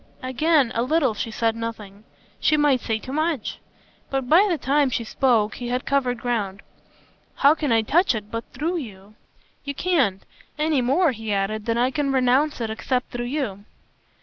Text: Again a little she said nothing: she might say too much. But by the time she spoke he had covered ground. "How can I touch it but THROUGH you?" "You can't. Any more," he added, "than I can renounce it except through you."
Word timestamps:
Again 0.23 0.71
a 0.73 0.81
little 0.81 1.13
she 1.13 1.29
said 1.29 1.55
nothing: 1.55 2.05
she 2.39 2.57
might 2.57 2.81
say 2.81 2.97
too 2.97 3.13
much. 3.13 3.59
But 4.09 4.27
by 4.27 4.47
the 4.49 4.57
time 4.57 4.89
she 4.89 5.03
spoke 5.03 5.53
he 5.57 5.67
had 5.67 5.85
covered 5.85 6.17
ground. 6.17 6.63
"How 7.35 7.53
can 7.53 7.71
I 7.71 7.83
touch 7.83 8.15
it 8.15 8.31
but 8.31 8.43
THROUGH 8.51 8.77
you?" 8.77 9.13
"You 9.63 9.75
can't. 9.75 10.23
Any 10.57 10.81
more," 10.81 11.11
he 11.11 11.31
added, 11.31 11.67
"than 11.67 11.77
I 11.77 11.91
can 11.91 12.11
renounce 12.11 12.59
it 12.59 12.71
except 12.71 13.11
through 13.11 13.25
you." 13.27 13.65